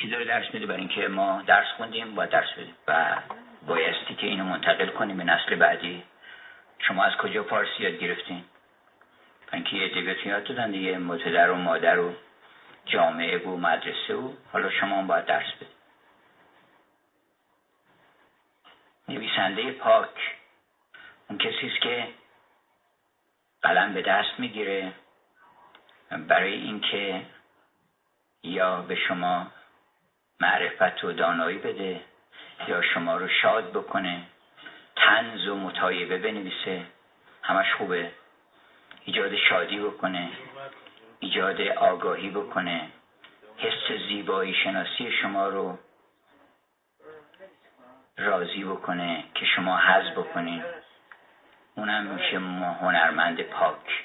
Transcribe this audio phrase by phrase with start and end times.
[0.00, 2.74] چی داره درس میده برای اینکه ما درس خوندیم با درس بدیم.
[2.88, 3.16] و
[3.66, 6.02] بایستی که اینو منتقل کنیم به نسل بعدی.
[6.78, 8.44] شما از کجا فارسی یاد گرفتین؟
[9.52, 12.14] اینکه یه ادبیات یاد دادن دیگه متدر و مادر و
[12.86, 15.78] جامعه و مدرسه و حالا شما هم باید درس بدید
[19.08, 20.36] نویسنده پاک.
[21.28, 22.08] اون کسی است که
[23.62, 24.92] قلم به دست می‌گیره.
[26.10, 27.22] برای اینکه
[28.42, 29.46] یا به شما
[30.40, 32.00] معرفت و دانایی بده
[32.68, 34.22] یا شما رو شاد بکنه
[34.96, 36.84] تنز و متایبه بنویسه
[37.42, 38.10] همش خوبه.
[39.04, 40.28] ایجاد شادی بکنه
[41.20, 42.88] ایجاد آگاهی بکنه.
[43.56, 45.78] حس زیبایی شناسی شما رو
[48.18, 50.64] راضی بکنه که شما حذ بکنین.
[51.74, 52.38] اونم میشه
[52.80, 54.04] هنرمند پاک.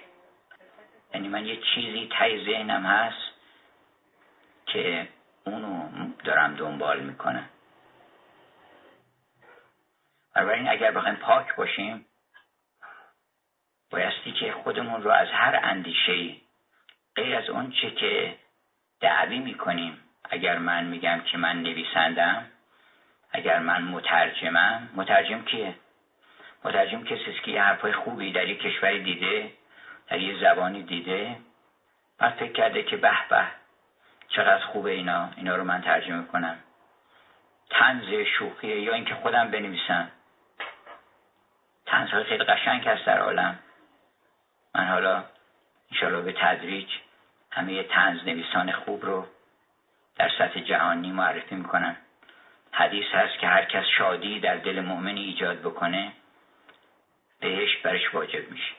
[1.13, 3.31] یعنی من یه چیزی تای ذهنم هست
[4.65, 5.07] که
[5.45, 5.72] اونو
[6.23, 7.49] دارم دنبال می‌کنم.
[10.35, 12.05] بنابراین اگر بخوایم پاک باشیم
[13.91, 16.35] بایستی که خودمون رو از هر اندیشه
[17.15, 18.35] غیر از اون چه که
[18.99, 19.97] دعوی می‌کنیم
[20.29, 22.45] اگر من میگم که من نویسندم
[23.31, 25.75] اگر من مترجمم مترجم کیه؟
[26.63, 29.53] مترجم کسی که یه حرفای خوبی در یه کشوری دیده
[30.07, 31.37] در یه زبانی دیده
[32.17, 33.47] بعد فکر کرده که به به
[34.35, 36.57] چقدر خوبه اینا اینا رو من ترجمه کنم
[37.69, 40.11] تنز شوخیه یا اینکه خودم بنویسم.
[41.85, 43.59] تنزهای خیلی قشنگ هست در عالم.
[44.75, 45.23] من حالا
[45.91, 46.87] انشاءالله به تدریج
[47.51, 49.27] همه تنز نویسان خوب رو
[50.15, 51.95] در سطح جهانی معرفی می‌کنم.
[52.71, 56.11] حدیث هست که هر کس شادی در دل مؤمنی ایجاد بکنه
[57.39, 58.73] بهش برش واجب میشه.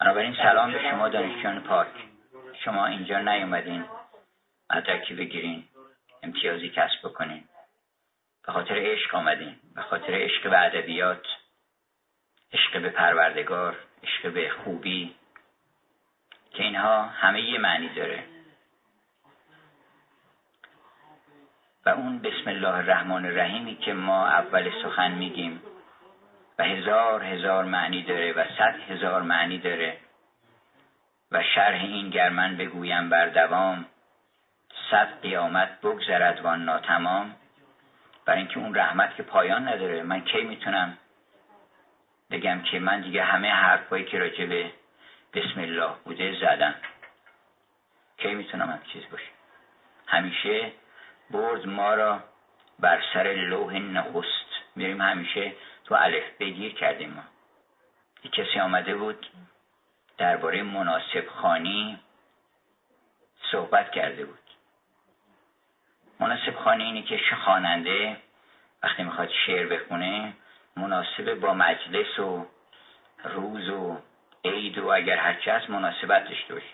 [0.00, 1.88] بنابراین سلام به شما دانشجویان پاک
[2.64, 3.84] شما اینجا نیومدین.
[4.72, 5.64] مدرکی بگیرین
[6.22, 7.44] امتیازی کسب بکنین
[8.46, 11.26] به خاطر عشق آمدین به خاطر عشق به ادبیات
[12.52, 15.14] عشق به پروردگار عشق به خوبی
[16.50, 18.24] که اینها همه یه معنی داره.
[21.86, 25.62] و اون بسم الله الرحمن الرحیمی که ما اول سخن میگیم
[26.58, 29.96] و هزار هزار معنی داره و صد هزار معنی داره
[31.32, 33.86] و شرح این گر من بگویم بر دوام
[34.92, 37.36] صد قیامت بگذرد وان ناتمام.
[38.24, 40.98] برای اینکه اون رحمت که پایان نداره من کی می‌تونم
[42.30, 44.72] بگم که من دیگه همه حرفایی که راجع به
[45.34, 46.74] بسم الله بوده زدم.
[48.18, 49.30] کی می‌تونم هم چیز باشه؟
[50.06, 50.72] همیشه
[51.30, 52.20] برد ما را
[52.78, 54.46] بر سر لوح نخست.
[54.76, 55.52] میریم همیشه
[55.84, 57.22] تو الف بگیر کردیم ما.
[58.30, 59.26] کسی آمده بود
[60.18, 61.98] درباره مناسب خانی
[63.52, 64.41] صحبت کرده بود.
[66.22, 68.16] مناسب خانی اینه که خواننده
[68.82, 70.32] وقتی می‌خواد شعر بخونه
[70.76, 72.46] مناسب با مجلس و
[73.24, 73.98] روز و
[74.44, 76.66] عید و اگر هرچی هست مناسبت داشته باشه.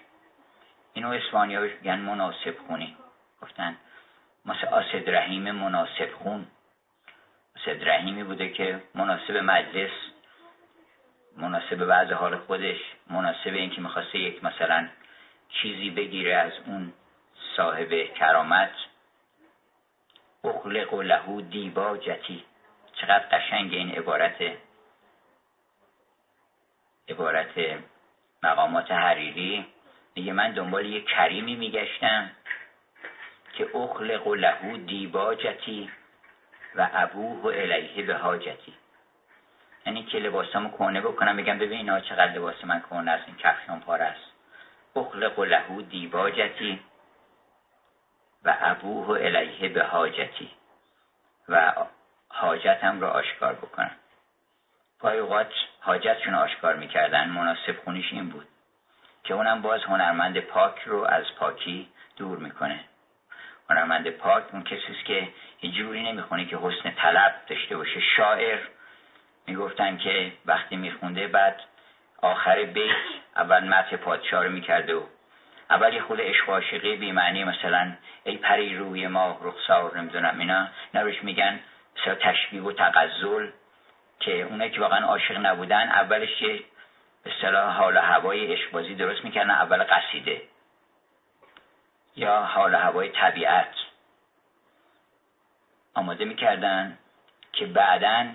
[0.92, 2.96] اینو اسپانیا میگن مناسب خونی
[3.42, 3.76] گفتن
[4.44, 6.46] مثل آسد رحیم مناسب خون.
[7.56, 9.90] آسد رحیمی بوده که مناسب مجلس
[11.36, 12.78] مناسب بعض حال خودش
[13.10, 14.88] مناسب اینکه می‌خواسته یک مثلا
[15.48, 16.92] چیزی بگیره از اون
[17.56, 18.70] صاحب کرامت.
[20.44, 22.44] اخلق و لهو دیباجتی
[22.94, 24.36] چقدر قشنگ این عبارت
[27.08, 27.80] عبارت
[28.42, 29.66] مقامات حریری.
[30.14, 32.30] میگه من دنبال یه کریمی میگشتم
[33.52, 35.90] که اخلق و لهو دیباجتی
[36.74, 38.74] و ابوه و الیه به حاجتی
[39.86, 43.80] یعنی که لباسامو کهنه بکنم بگم ببین اینا چقدر لباس من کهنه است این کفشان
[43.80, 44.32] پاره است.
[44.96, 46.80] اخلق و لهو دیباجتی
[48.44, 50.50] و ابوه الیه به حاجتی
[51.48, 51.72] و
[52.28, 53.90] حاجتم را آشکار بکنم.
[55.00, 58.46] پای اوقات حاجتشون آشکار می‌کردن مناسب خونیش این بود
[59.24, 62.80] که اونم باز هنرمند پاک رو از پاکی دور می‌کنه.
[63.70, 65.28] هنرمند پاک اون کسی است که
[65.62, 68.00] یه جوری نمی‌خونه که حسن طلب داشته باشه.
[68.00, 68.58] شاعر
[69.46, 71.60] می‌گفتن که وقتی میخونده بعد
[72.22, 72.94] آخر بیت
[73.36, 75.02] اول متن پادشاه رو می‌کرده و
[75.70, 77.92] اول یه خود عشق عاشقی بی معنی مثلا
[78.24, 80.68] ای پری روی ما رخسار نمی‌دونم اینا.
[80.94, 81.60] نروش میگن
[82.00, 83.50] مثلا تشبیه و تغزل
[84.20, 86.60] که اونایی که واقعا عاشق نبودن اولش یه
[87.26, 89.50] اصطلاح حال و هوای عشقبازی درست می‌کردن.
[89.50, 90.42] اول قصیده.
[92.16, 93.74] یا حال و هوای طبیعت
[95.94, 96.98] آماده می‌کردن
[97.52, 98.26] که بعدا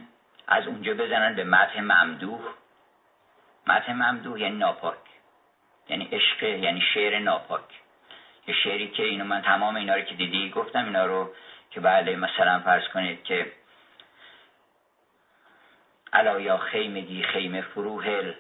[0.48, 2.42] از اونجا بزنن به متن ممدوح.
[3.68, 4.98] متن ممدوح یعنی ناپاک.
[5.90, 7.62] یعنی عشق یعنی شعر ناپاک.
[8.46, 11.34] که شعری که اینو من تمام اینا رو که دیدی گفتم اینا رو
[11.72, 13.52] که بله مثلا فرض کنید که
[16.14, 18.34] علا یا خیمگی خیمه فروهل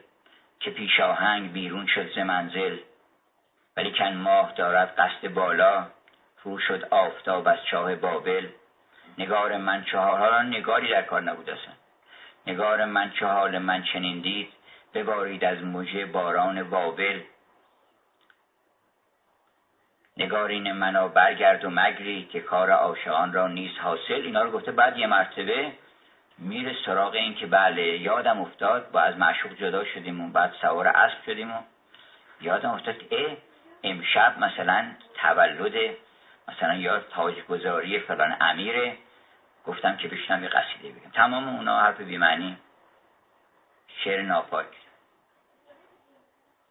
[0.59, 2.77] که پیش آهنگ بیرون شد ز منزل
[3.77, 5.87] ولی کن ماه دارد قصد بالا
[6.37, 8.47] فرو شد آفتاب از چاه بابل.
[9.17, 11.73] نگار من چهار حالا نگاری در کار نبود اصلا.
[12.47, 14.49] نگار من چه حال من چنین دید
[14.93, 17.19] ببارید از موجه باران بابل
[20.17, 24.13] نگارین منا برگرد و مگری که کار عاشقان را نیست حاصل.
[24.13, 25.71] اینا رو گفته بعد یه مرتبه
[26.37, 28.91] میره سراغ این که بله یادم افتاد.
[28.91, 31.61] با از معشوق جدا شدیم و بعد سوار اسب شدیم و
[32.41, 33.37] یادم افتاد اه
[33.83, 35.95] امشب مثلا تولد
[36.47, 38.97] مثلا یا تاجگذاری فلان امیره.
[39.65, 41.11] گفتم که بشنم یه قصیده بگم.
[41.13, 42.57] تمام اونا حرف بیمعنی.
[44.03, 44.67] شعر ناپاک.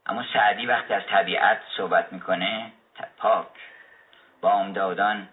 [0.07, 2.73] اما سعدی وقتی از طبیعت صحبت می‌کنه
[3.17, 3.47] پاک.
[4.41, 5.29] بامدادان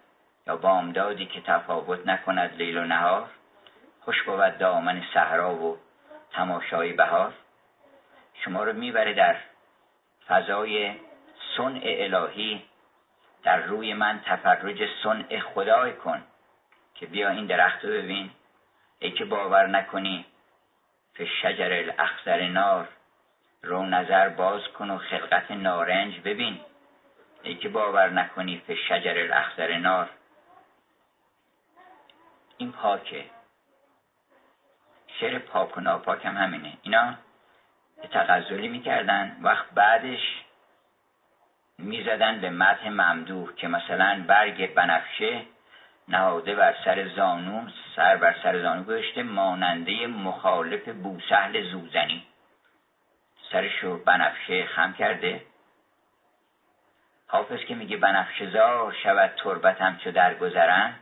[0.46, 3.30] یا بامدادی که تفاوت نکند لیل و نهار
[4.00, 5.78] خوش بود دامن صحرا و
[6.32, 7.32] تماشای بهار.
[8.44, 9.36] شما رو می‌بره در
[10.28, 10.94] فضای
[11.56, 12.62] صنع الهی
[13.42, 16.22] در روی من تفرج صنع خدای کن
[16.94, 18.30] که بیا این درخت رو ببین.
[18.98, 20.24] ای که باور نکنی
[21.14, 22.88] فی شجر الاخضر نار
[23.62, 26.60] رو نظر باز کن و خلقت نارنج ببین.
[27.42, 30.10] ای که باور نکنی فی شجر الاخضر نار.
[32.58, 33.24] این پاکه.
[35.20, 36.72] شعر پاک و ناپاک هم همینه.
[36.82, 37.14] اینا
[38.10, 40.44] تغزلی می‌کردن وقت بعدش
[41.78, 45.42] می‌زدن به متح ممدوح که مثلا برگ بنفشه
[46.08, 52.26] نهاده بر سر زانو سر بر سر زانو گذاشته ماننده مخالف بوسهل زوزنی.
[53.52, 55.42] سرشو بنفشه خم کرده.
[57.30, 60.94] حافظ که میگه بنفشه زار شود تربتم چو درگذرم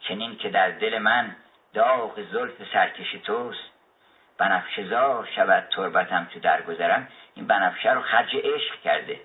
[0.00, 1.36] چنین که در دل من
[1.74, 3.70] داغ زلف سرکش توست.
[4.38, 9.20] بنفشه زار شود تربتم چو درگذرم این بنفشه رو خرج عشق کرده.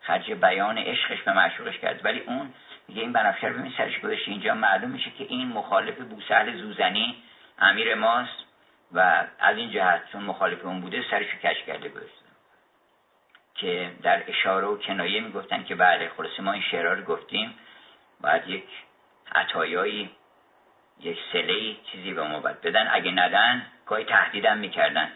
[0.00, 2.54] خرج بیان عشقش به معشوقش کرد ولی اون
[2.88, 4.30] میگه این بنفشه رو ببین سرش گذاشته.
[4.30, 7.22] اینجا معلوم میشه که این مخالف بوسهل زوزنی
[7.58, 8.44] امیر ماست
[8.92, 12.17] و از این جهت چون مخالف اون بوده سرش کش کرده گذاشته
[13.58, 17.54] که در اشاره و کنایه می‌گفتن که بله خلاصه ما این شعرها رو گفتیم
[18.20, 18.64] باید یک
[19.34, 20.10] عطایایی
[21.00, 22.88] یک سله چیزی به ما باید بدن.
[22.90, 25.12] اگه ندن گاهی تهدیدم می‌کردن.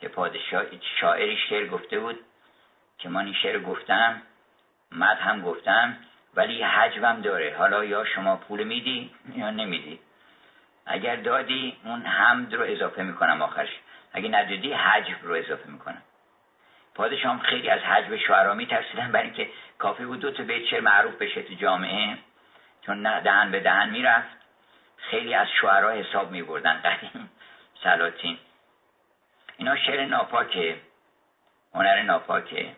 [0.00, 0.64] که پادشاه
[1.00, 2.18] شاعری شعر گفته بود
[2.98, 4.22] که من این شعر گفتم
[4.92, 5.96] مد هم گفتم
[6.34, 7.56] ولی حجبم داره.
[7.58, 10.00] حالا یا شما پول میدی یا نمیدی.
[10.86, 13.70] اگر دادی اون حمد رو اضافه می‌کنم آخرش.
[14.12, 16.02] اگه ندادی حجب رو اضافه می‌کنم.
[16.94, 21.14] پادشاه خیلی از حجب شعرا میترسیدن برای اینکه کافی بود دو تا بیت شعر معروف
[21.14, 22.18] بشه تو جامعه.
[22.86, 24.36] چون نه دهن به دهن می‌رفت.
[24.96, 26.80] خیلی از شعرا حساب میبردن.
[26.84, 27.30] قدیم
[27.82, 28.38] سلاطین.
[29.56, 30.76] اینا شعر ناپاکه.
[31.74, 32.76] هنر ناپاکه.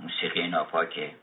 [0.00, 1.14] موسیقی ناپاکه.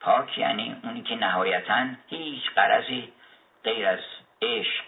[0.00, 3.12] پاک یعنی اونی که نهایتا هیچ قرضی
[3.64, 3.98] غیر از
[4.42, 4.84] عشق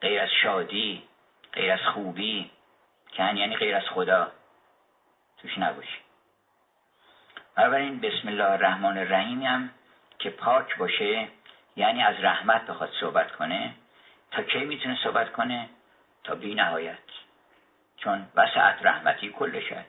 [0.00, 1.02] غیر از شادی
[1.52, 2.50] غیر از خوبی.
[3.16, 4.32] کن یعنی غیر از خدا.
[5.42, 5.98] توش نباشه
[7.56, 9.70] بنابراین بسم الله الرحمن الرحیم هم
[10.18, 11.28] که پاک باشه
[11.76, 13.74] یعنی از رحمت بخواد صحبت کنه.
[14.30, 15.68] تا کی می‌تونه صحبت کنه؟
[16.24, 16.98] تا بی نهایت.
[17.96, 19.84] چون وسعت رحمتی کل شد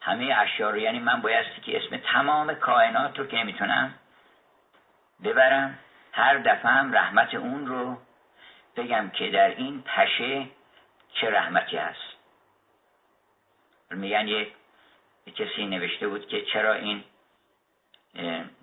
[0.00, 3.94] همه اشیاء رو یعنی من بایستی که اسم تمام کائنات رو که نمی‌تونم
[5.24, 5.78] ببرم
[6.12, 7.98] هر دفعه هم رحمت اون رو
[8.76, 10.46] بگم که در این پشه
[11.12, 12.10] چه رحمتی هست.
[13.90, 14.52] میگن یک
[15.34, 17.04] کسی نوشته بود که چرا این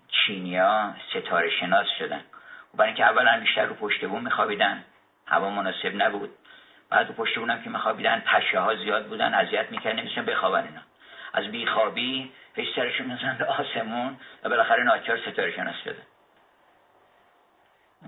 [0.08, 2.24] چینیا ستاره شناس شدن.
[2.74, 4.84] برای اینکه اولا بیشتر رو پشت بون میخوابیدن.
[5.28, 6.30] هوا مناسب نبود.
[6.90, 10.82] بعد رو پشت بونم که میخوابیدن پشه ها زیاد بودن اذیت می‌کرد نمیشن بخوابن اینا.
[11.34, 16.02] از بیخوابی پیش سرشون میزن به آسمون و بالاخره ناچار ستاره شناس شده.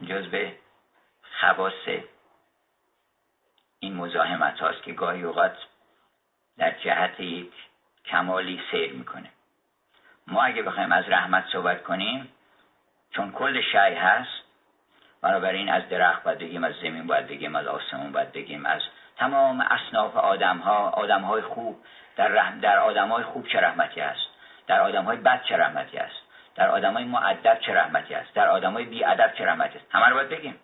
[0.08, 0.56] جز به
[1.39, 1.88] خواص
[3.80, 5.58] این مزاحمت هاست که گاهی اوقات
[6.58, 7.54] در جهت یک
[8.10, 9.30] کمالی سیر می‌کنه.
[10.28, 12.30] ما اگه بخوایم از رحمت صحبت کنیم
[13.12, 14.44] چون کل شعی هست
[15.22, 18.82] بنابراین از درخت باید بگیم از زمین باید بگیم از آسمون باید بگیم از
[19.18, 21.80] تمام اصناف آدم ها آدم های خوب
[22.16, 24.25] در, رحم در آدم های خوب چه رحمتی است
[24.68, 26.16] در آدم های بد چه رحمتی است
[26.56, 29.00] در آدم های معدب چه رحمتی است در آدم های
[29.38, 30.56] چه رحمتی است همه رو باید بگیم.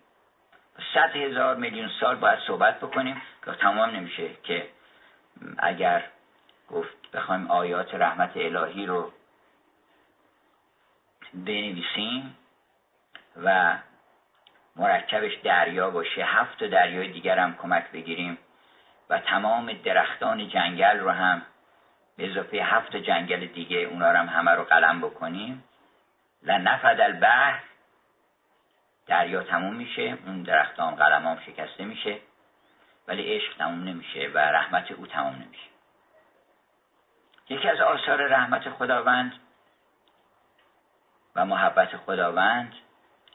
[0.93, 4.67] صد هزار میلیون سال باید صحبت بکنیم که تمام نمیشه که
[5.57, 6.03] اگر
[6.69, 9.11] گفت بخوایم آیات رحمت الهی رو
[11.33, 12.37] بنویسیم
[13.43, 13.77] و
[14.75, 16.23] مرکبش دریا باشه.
[16.23, 18.37] هفت دریای دیگر هم کمک بگیریم
[19.09, 21.41] و تمام درختان جنگل رو هم
[22.17, 25.63] به اضافه هفت جنگل دیگه اونا رو هم همه رو قلم بکنیم.
[26.43, 27.59] لنفد البحر
[29.07, 32.17] دریا تموم میشه اون درختان قلمام شکسته میشه
[33.07, 35.74] ولی عشق تموم نمیشه و رحمت او تموم نمیشه.
[37.49, 39.33] یکی از آثار رحمت خداوند
[41.35, 42.73] و محبت خداوند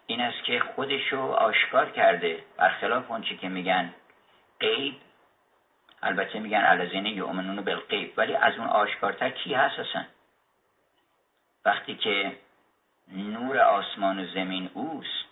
[0.06, 3.94] این است که خودشو آشکار کرده برخلاف اونچه که میگن
[4.60, 4.94] غیب.
[6.02, 10.04] البته میگن الذین یؤمنون بالغیب ولی از اون آشکارتر کی هست اصلا؟
[11.64, 12.36] وقتی که
[13.08, 15.28] نور آسمان و زمین اوست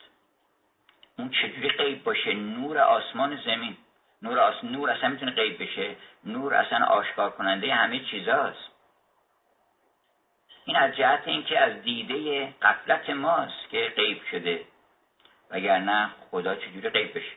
[1.18, 3.76] اون چجوری غیب باشه؟ نور آسمان زمین.
[4.22, 4.64] نور, آس...
[4.64, 5.96] نور اصلا می‌تونه غیب بشه.
[6.24, 8.70] نور اصلا آشکار کننده همه چیزاست.
[10.64, 14.64] این از جهت اینکه از دیده قفلت ماست که غیب شده.
[15.50, 17.36] وگرنه خدا چجوری غیب بشه؟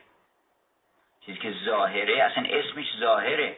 [1.26, 3.56] چیزی که ظاهره اصلا اسمش ظاهره.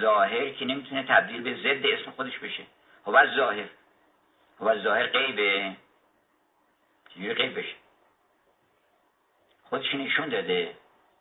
[0.00, 2.62] ظاهر که نمی‌تونه تبدیل به ضد اسم خودش بشه.
[3.04, 3.66] خب از ظاهر.
[4.58, 5.76] خب از ظاهر غیبه.
[7.14, 7.74] چجوری غیب بشه؟
[9.62, 10.76] خودش نشون داده.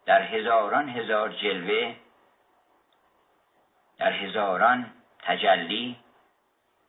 [0.05, 1.95] در هزاران هزار جلوه
[3.97, 5.95] در هزاران تجلی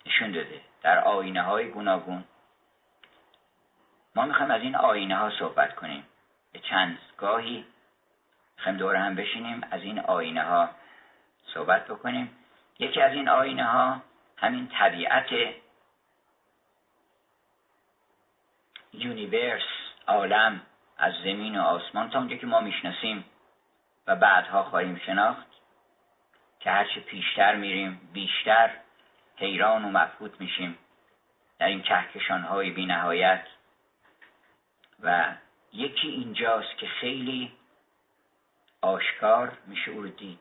[0.06, 2.24] نشون داده در آینه های گوناگون.
[4.14, 6.06] ما می‌خوایم از این آینه ها صحبت کنیم.
[6.52, 7.64] به چند گاهی
[8.56, 10.70] می‌خوایم دور هم بشینیم از این آینه ها
[11.54, 12.36] صحبت بکنیم.
[12.78, 14.00] یکی از این آینه ها
[14.36, 15.28] همین طبیعت
[18.92, 19.62] یونیورس
[20.06, 20.60] عالم.
[20.98, 23.24] از زمین و آسمان تا اونجا که ما می‌شناسیم
[24.06, 25.46] و بعدها خواهیم شناخت
[26.60, 28.70] که هرچه پیشتر میریم بیشتر
[29.36, 30.78] حیران و مفهوت میشیم
[31.58, 33.46] در این کهکشان های بی نهایت
[35.02, 35.34] و
[35.72, 37.52] یکی اینجاست که خیلی
[38.80, 40.38] آشکار میشه او رو دید.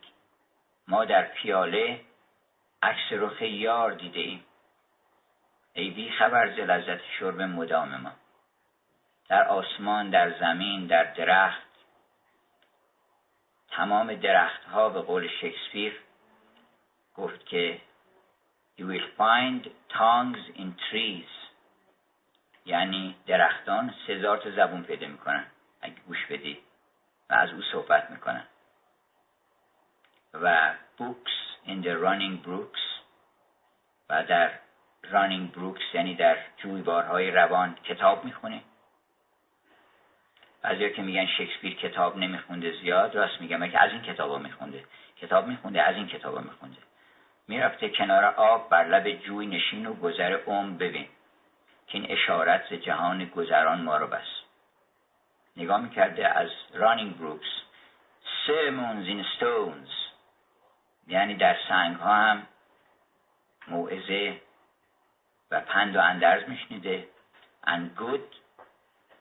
[0.87, 2.01] ما در پیاله
[2.81, 4.45] عکس رخ یار دیده ایم.
[5.73, 8.11] ای بی خبر ز لذت شرب مدام ما.
[9.33, 11.67] در آسمان در زمین در درخت.
[13.71, 15.99] تمام درخت ها به قول شکسپیر
[17.15, 17.81] گفت که
[18.77, 21.29] You will find tongues in trees.
[22.65, 25.45] یعنی درختان سزار تا زبون پیدا می‌کنن
[25.81, 26.63] اگه گوش بدید
[27.29, 28.47] و از او صحبت می‌کنن.
[30.33, 32.83] و books in the running brooks
[34.09, 34.51] و در
[35.03, 38.61] running brooks یعنی در جویبارهای روان کتاب می‌خونه
[40.63, 44.83] بعضی که میگن شکسپیر کتاب نمیخونده زیاد راست میگم که از این کتابا میخونده؟
[45.21, 46.77] کتاب میخونده از این کتابا میخونده.
[47.47, 51.07] می‌رفته کنار آب بر لب جوی نشین و گذر عمر ببین.
[51.87, 54.27] که این اشارت جهان گذران ما رو بس.
[55.57, 57.49] نگاه می‌کرده از رانینگ بروکس
[58.47, 59.91] sermons in stones.
[61.07, 62.47] یعنی در سنگ ها هم
[63.67, 64.41] موعظه
[65.51, 67.07] و پند و اندرز میشنیده.
[67.67, 68.29] And good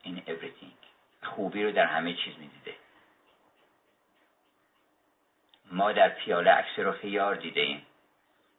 [0.04, 0.81] in everything.
[1.22, 2.74] خوبی رو در همه چیز می‌دیده.
[5.72, 7.86] ما در پیاله عکس رو یار دیده ایم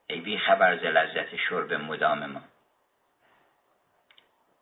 [0.07, 2.41] ای بی خبر ز لذت شرب مدام ما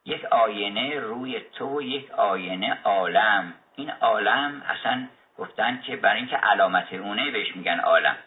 [0.05, 3.53] یک آینه روی تو و یک آینه عالم.
[3.75, 8.17] این عالم اصلا گفتن که برای اینکه علامت اونه بهش میگن عالم.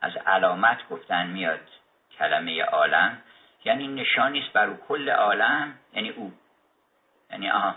[0.00, 1.68] از علامت گفتن میاد
[2.18, 3.22] کلمه عالم.
[3.64, 6.32] یعنی نشانی است بر کل عالم یعنی او
[7.30, 7.76] یعنی آها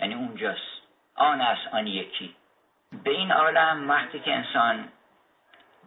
[0.00, 0.82] یعنی اونجاست.
[1.14, 2.36] آن است آن یکی.
[2.92, 4.88] به این عالم وقتی که انسان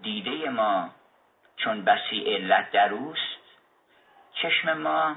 [0.01, 0.89] دیده ما
[1.57, 3.39] چون بسی علت در اوست
[4.33, 5.15] چشم ما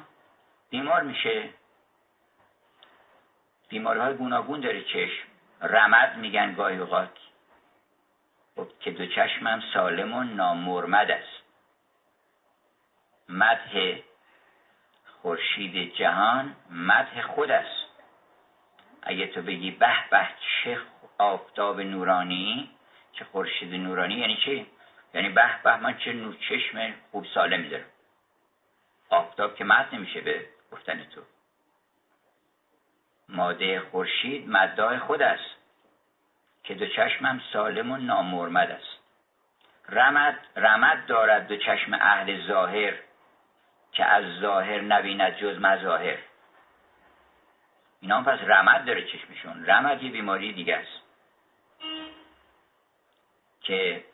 [0.71, 1.49] بیمار میشه.
[3.69, 5.29] بیمارهای گوناگون داره چشم.
[5.61, 7.19] رمد میگن گاهی اوقات.
[8.57, 11.43] خب که دو چشمم سالم و نامرمد است.
[13.29, 14.05] مده
[15.23, 17.87] خورشید جهان مده خود است.
[19.03, 20.79] اگه تو بگی به به چه
[21.19, 22.71] آفتاب نورانی
[23.13, 24.67] چه خورشید نورانی یعنی چی؟
[25.15, 27.85] یعنی به به من چه نور چشم خوب سالمی دارم.
[29.11, 31.21] آفتاب که مد نمیشه به گفتن تو.
[33.29, 35.57] ماده خورشید مدای خود است
[36.65, 38.99] که دو چشمم سالم و نامرمد است.
[39.89, 42.95] رمد رمد دارد دو چشم اهل ظاهر.
[43.93, 46.19] که از ظاهر نبیند جز مظاهر.
[48.01, 49.67] اینا هم پس رمد داره چشمشون.
[49.67, 51.03] رمد یه بیماری دیگه است.
[53.61, 54.05] که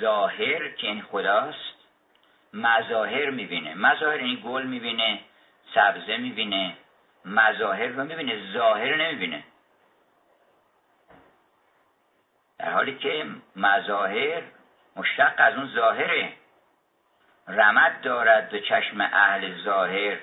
[0.00, 1.74] ظاهر که این خداست
[2.52, 3.74] مظاهر می‌بینه.
[3.74, 5.20] مظاهر این یعنی گل می‌بینه
[5.74, 6.76] سبزه می‌بینه.
[7.24, 9.44] مظاهر رو می‌بینه ظاهر نمی‌بینه.
[12.58, 14.42] در حالی که مظاهر
[14.96, 16.32] مشتق از اون ظاهره.
[17.48, 20.18] رمد دارد به چشم اهل ظاهر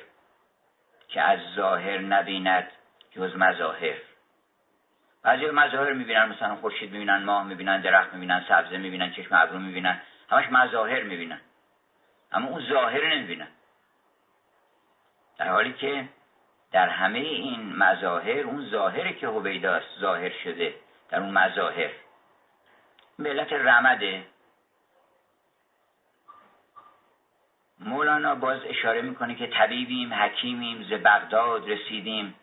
[1.08, 2.72] که از ظاهر نبیند
[3.12, 3.96] جز مظاهر.
[5.24, 10.02] بعضی مظاهر می‌بینن مثلا خورشید می‌بینن ماه می‌بینن درخت می‌بینن سبزه می‌بینن چشم ابرو می‌بینن
[10.30, 11.42] همش مظاهر می‌بینن.
[12.32, 13.48] اما اون ظاهر نمی‌بینن.
[15.38, 16.06] در حالی که
[16.72, 20.76] در همه این مظاهر اون ظاهره که هویداست ظاهر شده
[21.10, 21.90] در اون مظاهر.
[23.20, 24.24] ملت رمده
[27.80, 32.36] مولانا باز اشاره می‌کنه که طبیبیم حکیمیم ز بغداد رسیدیم.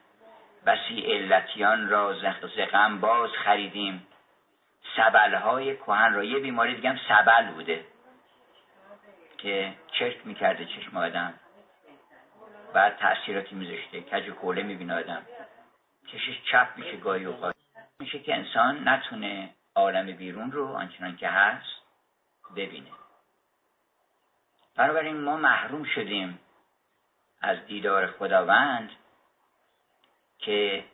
[0.66, 2.14] بسی علتیان را
[2.56, 4.06] ز غم باز خریدیم.
[4.96, 7.84] سبلهای کهن را یه بیماری دیگه هم سبل بوده
[9.38, 11.34] که چرک می‌کرده چشم آدم.
[12.74, 15.22] بعد تأثیراتی میذاشته کج کوله می‌بینه آدم.
[16.06, 17.54] چشش چپ میشه گاهی اوقات.
[18.00, 21.82] میشه که انسان نتونه عالم بیرون رو آنچنان که هست
[22.56, 22.90] ببینه.
[24.76, 26.38] بنابراین ما محروم شدیم
[27.40, 28.90] از دیدار خداوند
[30.38, 30.84] که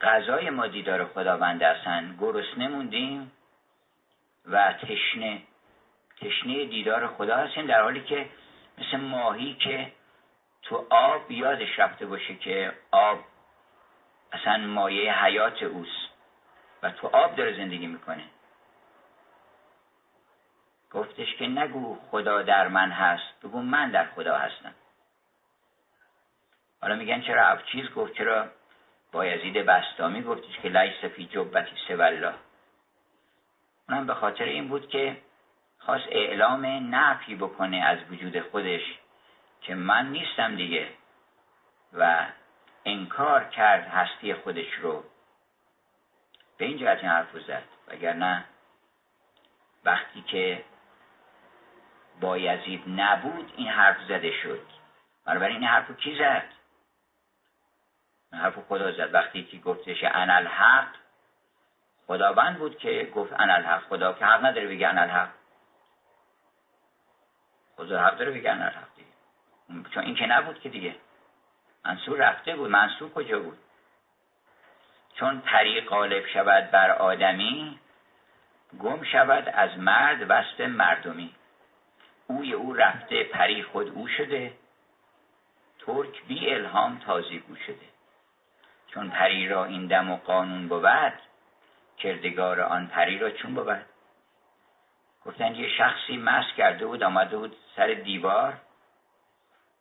[0.00, 2.16] غذای ما دیدار خداوند هستن.
[2.20, 3.32] گرسنه موندیم
[4.46, 5.42] و تشنه
[6.20, 8.28] تشنه دیدار خدا هستیم در حالی که
[8.78, 9.92] مثل ماهی که
[10.62, 13.18] تو آب یادش رفته باشه که آب
[14.32, 16.08] اصلا مایه حیات اوست
[16.82, 18.24] و تو آب داره زندگی می‌کنه.
[20.90, 24.74] گفتش که نگو خدا در من هست بگو من در خدا هستم.
[26.82, 28.48] حالا میگن چرا چیز گفت؟ چرا
[29.12, 32.34] بایزید بستامی گفتش که لیس فی جبتی سوالله.
[33.88, 35.16] اونم به خاطر این بود که
[35.78, 38.98] خواست اعلام نفی بکنه از وجود خودش
[39.60, 40.88] که من نیستم دیگه
[41.92, 42.26] و
[42.84, 45.04] انکار کرد هستی خودش رو.
[46.58, 47.62] به این جهت این حرف زد.
[47.88, 48.44] وگرنه
[49.84, 50.64] وقتی که
[52.20, 54.66] بایزید نبود این حرف زده شد.
[55.24, 56.44] بنابراین این حرف کی زد؟
[58.32, 59.14] این حرف خدا زد.
[59.14, 60.88] وقتی که گفتش انا الحق
[62.06, 63.82] خداوند بود که گفت انا الحق.
[63.82, 65.28] خدا که حق نداره بگه انا الحق.
[67.76, 69.90] خدا حق داره بگه انا الحق دیگه.
[69.90, 70.96] چون این که نبود که دیگه.
[71.84, 72.70] منصور رفته بود.
[72.70, 73.58] منصور کجا بود؟
[75.14, 77.78] چون پری غالب شود بر آدمی
[78.80, 81.34] گم شود از مرد وسط مردمی.
[82.28, 84.52] اوی او رفته پری خود او شده.
[85.78, 87.88] ترک بی الهام تازی گو شده.
[88.86, 91.12] چون پری را این دم و قانون بود
[91.98, 93.86] کردگار آن پری را چون بود؟
[95.24, 98.54] گفتن یه شخصی مست کرده بود آمده بود سر دیوار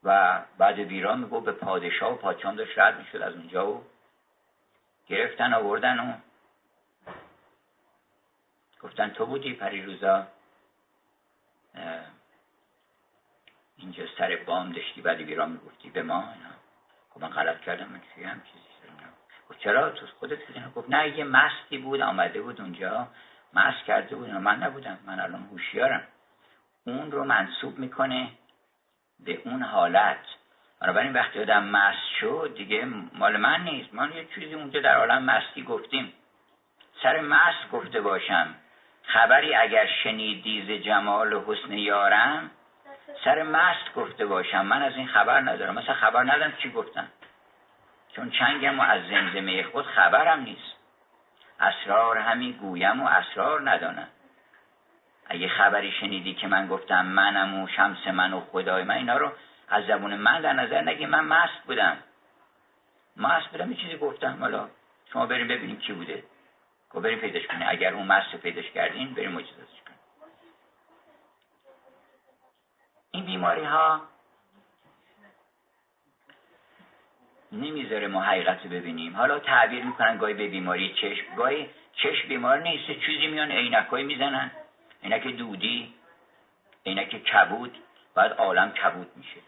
[0.03, 3.83] و بعد ویران میگو به پادشاه و پادشاه داشت رد می‌شد از اونجا و
[5.07, 6.13] گرفتن آوردن و
[8.81, 10.27] گفتن تو بودی پری روزا؟
[13.77, 16.49] اینجا سر بام داشتی بعد ویران می‌گفتی به ما؟ اینا
[17.09, 18.67] خب من غلط کردم من چی هم چیزی
[19.49, 20.37] گفت چرا؟ تو خودت
[20.75, 23.07] گفت نه یه مستی بود آمده بود اونجا.
[23.53, 24.29] مست کرده بود.
[24.29, 24.99] من نبودم.
[25.05, 26.03] من الان هوشیارم.
[26.85, 28.29] اون رو منصوب می‌کنه
[29.19, 30.25] به اون حالت.
[30.81, 33.93] بنابراین وقتی آدم مست شد دیگه مال من نیست.
[33.93, 36.13] من یه چیزی اونجا در عالم مستی گفتیم.
[37.03, 38.55] سر مست گفته باشم.
[39.03, 42.51] خبری اگر شنیدی ز جمال و حسن یارم
[43.23, 44.65] سر مست گفته باشم.
[44.65, 45.73] من از این خبر ندارم.
[45.73, 47.07] مثلا خبر ندارم چی گفتم
[48.15, 50.77] چون چنگم و از زمزمه خود خبرم نیست.
[51.59, 54.07] اسرار همین گویم و اسرار ندانم.
[55.29, 59.31] اگه خبری شنیدی که من گفتم منم و شمس من و خدای من اینا رو
[59.69, 61.05] از زبون من در نظر نگی.
[61.05, 61.97] من مست بودم.
[63.17, 64.37] مست بودم چیزی گفتم.
[64.39, 64.69] حالا
[65.13, 66.23] شما بریم ببینیم کی بوده.
[66.89, 67.67] گفت بریم پیداش کنیم.
[67.67, 69.99] اگر اون مست رو پیداش کردین بریم مجزازش کنیم
[73.17, 74.01] این بیماری ها
[77.51, 79.15] نمی‌ذاره ما حقیقت رو ببینیم.
[79.15, 82.85] حالا تعبیر می‌کنن گاهی به بیماری چشم گاهی چشم بیمار نیست.
[83.05, 84.51] چیزی میان؟ عینکایی می‌زنن.
[85.03, 85.93] عینک دودی
[86.85, 87.77] عینک کبود.
[88.15, 89.39] بعد عالم کبود میشه.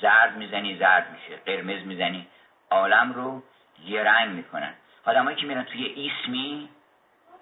[0.00, 1.36] زرد می‌زنی زرد میشه.
[1.36, 2.26] قرمز می‌زنی.
[2.70, 3.42] عالم رو
[3.84, 4.74] یه رنگ می‌کنن.
[5.04, 6.68] آدمایی که میرن توی ایسمی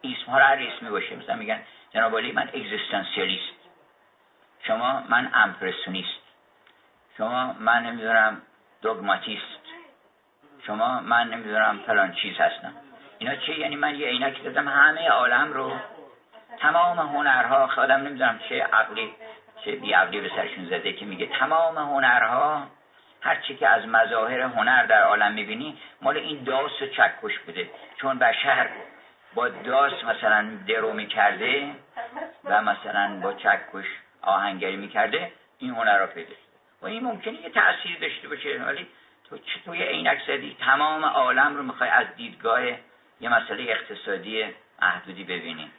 [0.04, 1.16] اسم ها هر اسمی باشه.
[1.16, 1.62] مثلا میگن
[1.94, 3.63] جناب من اگزیستانسیالیست
[4.66, 6.20] شما من امپرسونیست
[7.18, 8.42] شما من نمی‌دونم
[8.82, 9.60] دوگماتیست.
[10.66, 12.72] شما من نمی‌دونم فلان چیز هستم.
[13.18, 15.72] اینا چه یعنی من یه عینک دادم همه عالم رو.
[16.58, 19.14] تمام هنرها خودم نمی‌دونم چه عقلی
[19.64, 22.66] چه بی عقلی به سرشون زده که میگه تمام هنرها
[23.20, 27.70] هر چی که از مظاهر هنر در عالم می‌بینی مال این داس و چکش بوده.
[27.96, 28.68] چون بشر
[29.34, 31.70] با داس مثلا درو می‌کرده
[32.44, 33.86] و مثلا با چکش
[34.24, 36.34] آهنگری می‌کرده این هنر را پیدا
[36.82, 38.86] و این ممکنه یه تأثیر داشته باشه ولی
[39.30, 42.62] تو چطور عینک زدی تمام عالم رو می‌خوای از دیدگاه
[43.20, 44.44] یه مسئله اقتصادی
[44.82, 45.70] محدودی ببینی.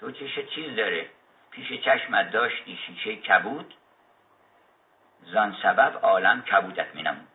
[0.00, 1.06] تو چه چیز داره؟
[1.50, 3.74] پیش چشمت داشتی شیشه کبود.
[5.22, 7.28] زان سبب عالم کبودت مینمود.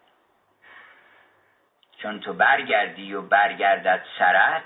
[1.97, 4.63] چون تو برگردی و برگردد سرت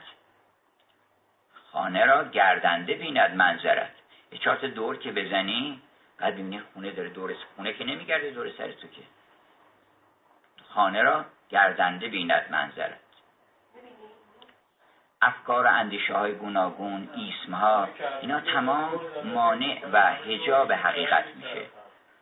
[1.72, 3.97] خانه را گردنده بیند منظرت.
[4.32, 5.82] یه چهار دور که بزنی
[6.18, 9.02] بعد ببینی خونه داره دور خونه که نمیگرده دور سر تو که.
[10.70, 13.00] خانه را گردنده بیند منظرت.
[15.22, 17.90] افکار و اندیشه های گوناگون ایسم ها
[18.22, 21.66] اینا تمام مانع و هجاب حقیقت میشه.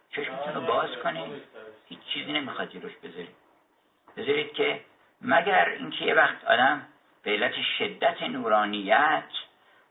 [0.09, 1.43] چشمتون رو باز کنید
[1.85, 3.35] هیچ چیزی نمی‌خواد جلوش بذارید
[4.17, 4.81] بذارید که
[5.21, 6.87] مگر اینکه یه وقت آدم
[7.23, 9.23] به علت شدت نورانیت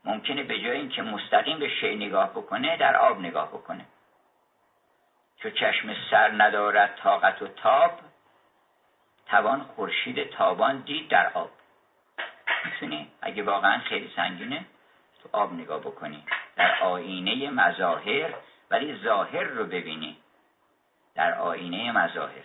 [0.05, 3.85] ممکنه به جای اینکه مستقیم به شی نگاه بکنه در آب نگاه بکنه.
[5.37, 7.99] چو چشم سر ندارد طاقت و تاب
[9.25, 11.49] توان خورشید تابان دید در آب.
[12.65, 14.65] می‌تونی؟ اگه واقعا خیلی سنگینه
[15.23, 16.23] تو آب نگاه بکنی.
[16.55, 18.33] در آینه مظاهر
[18.71, 20.17] ولی ظاهر رو ببینی.
[21.15, 22.43] در آینه مظاهر.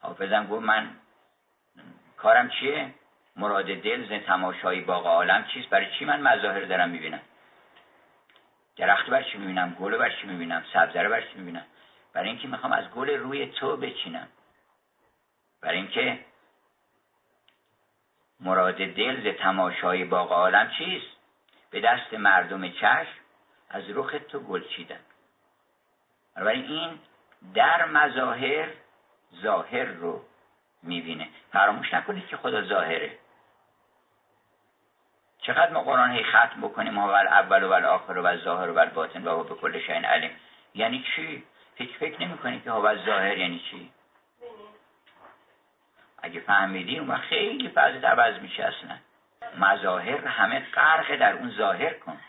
[0.00, 0.90] حافظم گفت من
[2.16, 2.94] کارم چیه؟
[3.36, 7.20] مراد دل زن تماشایی باغ عالم چیست؟ برای چی من مظاهر دارم می‌بینم؟
[8.76, 11.64] درخت بر چی می‌بینم؟ گل بر چی می‌بینم؟ سبزه بر چی می‌بینم؟
[12.12, 14.28] برای اینکه می‌خوام از گل روی تو بچینم.
[15.60, 16.18] برای اینکه
[18.40, 21.16] مراد دل ز تماشای باغ عالم چیست؟
[21.70, 23.18] به دست مردم چشم
[23.70, 25.00] از رخ تو گل چیدن
[26.34, 26.98] بنابراین این
[27.54, 28.68] در مظاهر
[29.42, 30.24] ظاهر رو
[30.82, 31.28] می‌بینه.
[31.52, 33.18] فراموش نکنید که خدا ظاهره.
[35.46, 39.44] چقدر ما قرآن هی ختم بکنیم هو اول و آخر و ظاهر و باطن و
[39.44, 40.30] به کل شین علیم.
[40.74, 43.90] یعنی چی؟ هیچ فکر نمی که هو ظاهر یعنی چی؟
[46.22, 48.96] اگه فهمیدی اون خیلی فضل عوض میشه اصلا.
[49.58, 52.20] مظاهر همه غرق در اون ظاهر کن.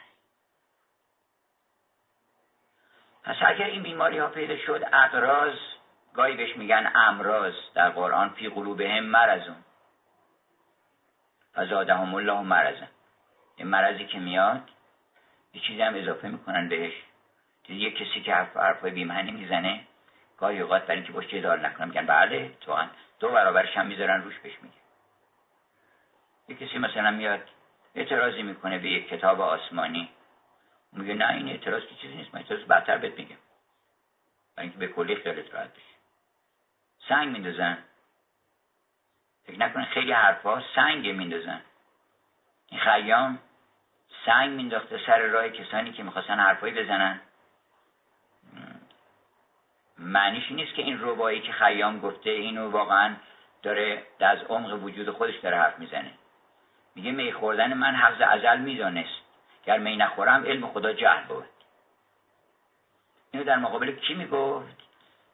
[3.24, 5.58] پس اگر این بیماری ها پیدا شد اقراض
[6.14, 9.64] گاهی بهش میگن امراض در قرآن فی قلوبهم مرزون
[11.56, 12.88] فزادهم الله مرزن
[13.66, 14.70] مرضی که میاد
[15.54, 16.94] یه چیزی هم اضافه می‌کنن بهش.
[17.70, 19.82] یه کسی که حرف حرفای بیمهنی می‌زنه
[20.38, 21.88] گاهی اوقات برای اینکه باش جدال نکنم.
[21.88, 22.78] میگن بله تو
[23.20, 24.76] دو برابرش هم می‌ذارن روش بهش میگه
[26.48, 27.50] یه کسی مثلا میاد
[27.96, 30.10] اعتراضی می‌کنه به یک کتاب آسمانی.
[30.92, 33.38] میگه نه این اعتراض که چیزی نیست من اعتراض بدتر بهت میگم.
[34.56, 35.96] برای اینکه به کلی خیالت راحت بشه.
[37.10, 37.78] سنگ میندازن.
[39.46, 41.62] فکر نکنه خیلی حرفا سنگ میندازن.
[42.70, 43.40] این خیام
[44.26, 47.22] سنگ مینداخته سر راه کسانی که می‌خواستن حرفایی بزنن.
[49.98, 53.16] معنیش نیست که این ربایی که خیام گفته اینو واقعا
[53.64, 56.12] داره از عمق وجود خودش داره حرف می‌زنه.
[56.96, 59.22] میگه می خوردن من حفظ ازل می‌دانست.
[59.66, 61.46] گر می نخورم علم خدا جهل بود.
[63.32, 64.78] اینو در مقابل کی می‌گفت؟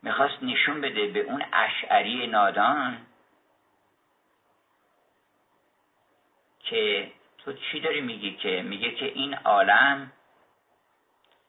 [0.02, 2.98] می‌خواست نشون بده به اون اشعری نادان
[6.60, 7.12] که
[7.46, 10.12] تو چی داری میگی که؟ میگه که این عالم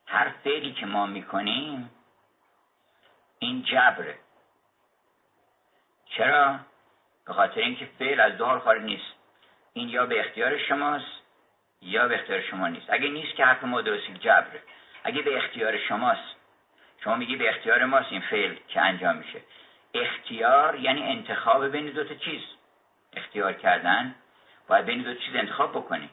[0.06, 1.90] هر فعلی که ما می‌کنیم
[3.38, 4.18] این جبره.
[6.06, 6.58] چرا؟
[7.26, 9.14] به خاطر اینکه فعل از دو حال خارج نیست.
[9.72, 11.22] این یا به اختیار شماست
[11.82, 12.86] یا به اختیار شما نیست.
[12.88, 14.62] اگه نیست که حرف ما درستی جبره.
[15.04, 16.36] اگه به اختیار شماست
[17.04, 19.40] شما میگی به اختیار ماست این فعل که انجام میشه.
[19.94, 22.42] اختیار یعنی انتخاب بین دو تا چیز.
[23.16, 24.14] اختیار کردن
[24.68, 26.10] باید بین دو چیز انتخاب بکنی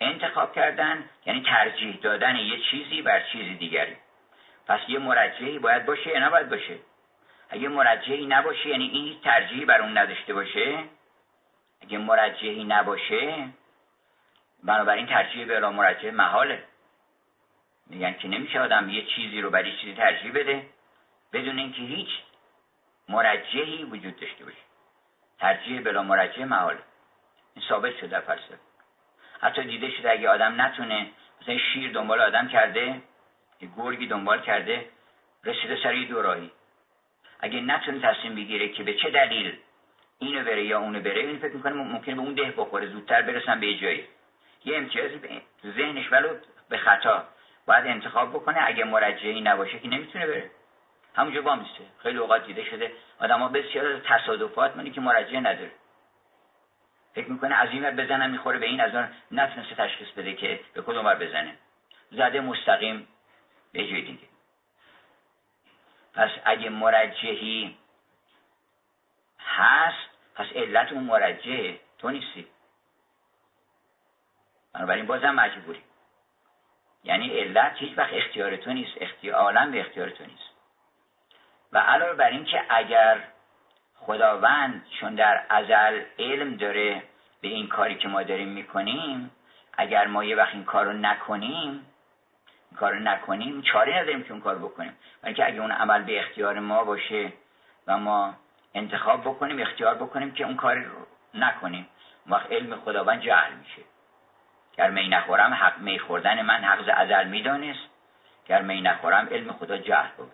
[0.00, 3.96] انتخاب کردن یعنی ترجیح دادن یه چیزی بر چیزی دیگری.
[4.66, 6.78] پس یه مرجحی باید باشه یا نباید باشه؟
[7.50, 10.84] اگه مرجحی نباشه یعنی این ترجیحی بر اون نداشته باشه؟
[11.82, 13.48] اگه مرجحی نباشه
[14.64, 16.64] بنابراین ترجیح به لا مرجح محاله.
[17.86, 20.66] میگن که نمیشه آدم یه چیزی رو برای چیزی ترجیح بده
[21.32, 22.08] بدون اینکه هیچ
[23.08, 24.56] مرجحی وجود داشته باشه.
[25.38, 26.80] ترجیح بلا مرجح محاله.
[27.68, 28.58] ثابت شده در فلسفه.
[29.40, 31.06] حتی دیده شده اگه آدم نتونه
[31.42, 33.02] مثلا شیر دنبال آدم کرده
[33.60, 34.86] یه گرگی دنبال کرده
[35.44, 36.50] رسیده سر یه دوراهی.
[37.40, 39.58] اگه نتونه تصمیم بگیره که به چه دلیل
[40.18, 43.60] اینو بره یا اونو بره این فکر می‌کنه ممکنه به اون ده بخوره زودتر برسن
[43.60, 44.04] به جایی.
[44.64, 45.28] یه امتیازی به
[45.76, 46.28] ذهنش ولو
[46.68, 47.24] به خطا
[47.66, 50.50] باید انتخاب بکنه اگه مرجعی نباشه که نمی‌تونه بره.
[51.14, 55.70] همونجا وامیسته خیلی اوقات دیده شده آدما بسیار تصادفات مونی که مرجع نداره.
[57.18, 60.82] فکر می‌کنه از این بزنم می‌خوره به این از اون نتونسته تشخیص بده که به
[60.82, 61.54] کدوم بزنه.
[62.10, 63.08] زده مستقیم
[63.72, 64.26] به جای دیگه.
[66.14, 67.78] پس اگه مرجحی
[69.38, 72.46] هست پس علت اون مرجعه تو نیستی.
[74.72, 75.82] بنابراین بازم مجبوری.
[77.04, 78.92] یعنی علت هیچ وقت اختیار تو نیست.
[79.00, 80.50] اختیار عالم به اختیار تو نیست.
[81.72, 83.24] و علاوه بر این که اگر
[84.00, 87.02] خداوند چون در ازل علم داره
[87.40, 89.30] به این کاری که ما داریم می‌کنیم
[89.72, 91.86] اگر ما یه وقت این کار رو نکنیم
[92.70, 94.96] این کار رو نکنیم چاره نداریم که اون کار بکنیم.
[95.22, 97.32] ولی که اگه اون عمل به اختیار ما باشه
[97.86, 98.34] و ما
[98.74, 101.86] انتخاب بکنیم اختیار بکنیم که اون کار رو نکنیم
[102.26, 103.82] وقت علم خداوند جهل میشه.
[104.76, 107.88] گر می نخورم حق می خوردن من حق ازل می‌دانست.
[108.46, 110.32] گر می نخورم علم خدا جهل بود.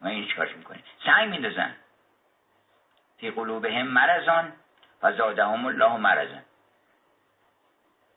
[0.00, 0.82] ما این چیکارش می‌کنیم.
[1.06, 1.74] سعی میندازن.
[3.16, 4.52] فی قلوبهم مرزان
[5.02, 6.42] و زادهم الله مرزان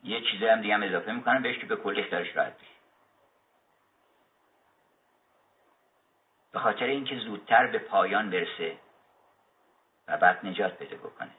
[0.03, 2.77] یه چیزی هم دیگه هم اضافه می‌کنم بهش که به کلی اختیارش راحت بشه.
[6.51, 8.77] به خاطر اینکه زودتر به پایان برسه
[10.07, 11.31] و بعد نجات بده بکنه.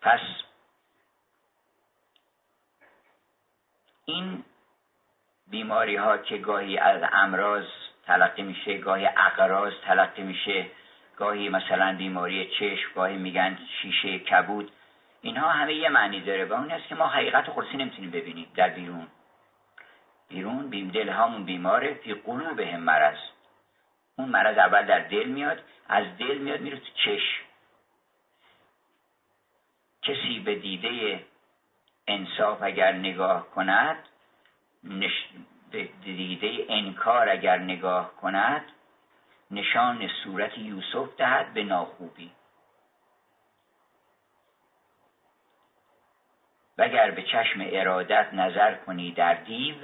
[0.00, 0.20] پس
[4.04, 4.44] این
[5.46, 7.66] بیماری ها که گاهی از امراض
[8.06, 10.66] تلقی میشه گاهی اقراض تلقی میشه
[11.16, 14.72] گاهی مثلا بیماری چشم گاهی میگن شیشه کبود.
[15.22, 16.44] اینها همه یه معنی داره.
[16.44, 19.06] و اون است که ما حقیقت خورسی نمی‌تونیم ببینیم در بیرون.
[20.28, 23.18] بیرون بیم دل هامون بیماره فی قلوب هم مرض.
[24.16, 27.42] اون مرض اول در دل میاد از دل میاد میره تو چشم.
[30.02, 31.24] کسی به دیده
[32.06, 33.96] انصاف اگر نگاه کند
[34.84, 35.28] نش...
[35.72, 38.64] به دیده انکار اگر نگاه کند
[39.50, 42.30] نشان صورت یوسف دهد به ناخوبی.
[46.78, 49.76] وگر به چشم ارادت نظر کنی در دیو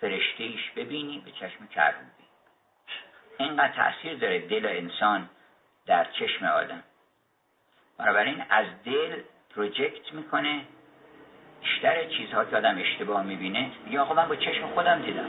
[0.00, 2.24] فرشتهیش ببینی به چشم کروبی.
[3.38, 5.28] اینقدر تاثیر داره دل انسان
[5.86, 6.82] در چشم آدم.
[7.98, 9.22] بنابراین از دل
[9.54, 10.66] پروژکت می‌کنه
[11.64, 15.28] بیشتر چیزها که آدم اشتباه می‌بینه میگه آقا من با چشم خودم دیدم.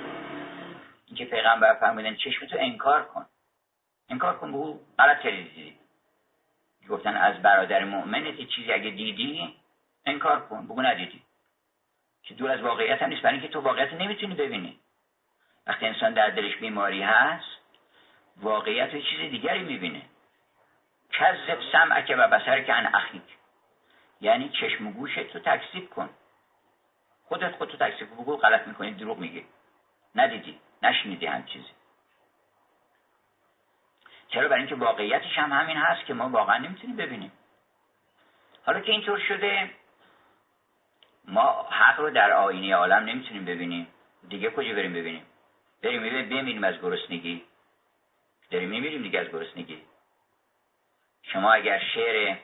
[1.07, 3.25] اینکه پیغمبر فرمودن چشم تو انکار کن.
[4.09, 5.77] انکار کن بگو غلط دیدی.
[6.89, 9.55] گفتن از برادر مؤمنت چیزی اگه دیدی
[10.05, 10.65] انکار کن.
[10.65, 11.21] بگو ندیدی.
[12.23, 14.79] که دور از واقعیت هم نیست برای اینکه تو واقعیت نمی‌تونی ببینی.
[15.67, 17.57] وقتی انسان در دلش بیماری هست
[18.37, 20.01] واقعیت رو چیز دیگری می‌بینه.
[21.11, 23.23] کذب سمعک و بسر که ان اخیک.
[24.21, 26.09] یعنی چشم و گوشت تو تکذیب کن.
[27.25, 28.15] خودت خودتو کن.
[28.23, 29.45] بگو غلط می‌کنی دروغ میگی.
[30.15, 30.59] ندیدی.
[30.83, 31.69] نشنیدی هم چیزی.
[34.27, 37.31] چرا؟ برای اینکه واقعیتش هم همین هست که ما واقعا نمی‌تونیم ببینیم.
[38.65, 39.69] حالا که اینطور شده
[41.27, 43.87] ما حق رو در آینه عالم نمی‌تونیم ببینیم.
[44.29, 45.25] دیگه کجا بریم ببینیم؟
[45.81, 47.43] بریم بمیریم از گرسنگی.
[48.51, 49.81] داریم میمیریم دیگه از گرسنگی.
[51.23, 52.37] شما اگر شعر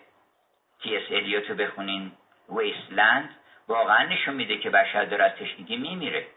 [0.79, 2.11] تی اس الیوتو بخونین
[2.49, 3.35] ویسلند
[3.71, 6.27] واقعا نشون میده که بشر داره از تشنگی میمیره.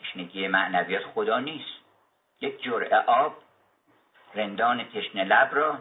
[0.00, 1.74] تشنگی معنویات خدا نیست.
[2.40, 3.36] یک جرعه آب
[4.34, 5.78] رندان تشنه لب را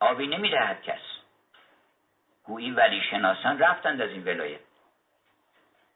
[0.00, 1.00] آبی نمی‌دهد کس.
[2.44, 4.60] گویی ولی شناسان رفتند از این ولایت.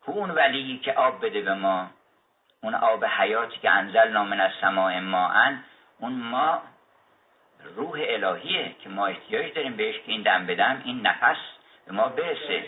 [0.01, 1.90] کو اون ولی که آب بده به ما؟
[2.62, 5.64] اون آب حیاتی که انزل نامن از سماع ان
[5.99, 6.62] اون ما
[7.77, 11.38] روح الهیه که ما احتیاج داریم بهش که این دم بدم این نفس
[11.87, 12.64] به ما برسه.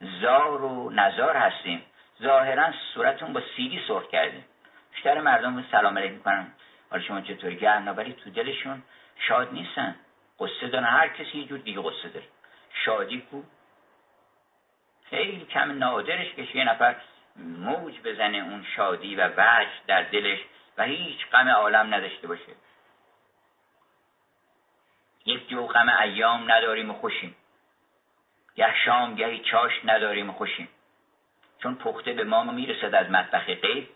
[0.00, 1.82] زار و نزار هستیم.
[2.22, 4.44] ظاهرا صورتون با سیدی سرخ کردیم
[4.94, 6.52] بیشتر مردم سلام علیک می‌کنن.
[6.90, 8.82] حالا شما چطوری؟ ولی تو دلشون.
[9.28, 9.96] شاد نیستن.
[10.38, 10.84] قصه دارن.
[10.84, 12.26] هر کسی یه جور دیگه قصه داره.
[12.84, 13.42] شادی کو.
[15.10, 16.96] خیلی کم نادرش که یه نفر
[17.36, 20.38] موج بزنه اون شادی و وجد در دلش
[20.78, 22.52] و هیچ غم عالم نداشته باشه.
[25.26, 27.36] یک جو غم ایام نداریم و خوشیم.
[28.56, 30.68] گه شام گهی چاش نداریم و خوشیم.
[31.62, 33.88] چون پخته به ما می‌رسد از مطبخ غیب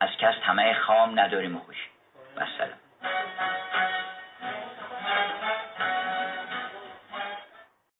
[0.00, 1.90] از کس همه خام نداریم و خوشیم.
[2.36, 2.83] مثلا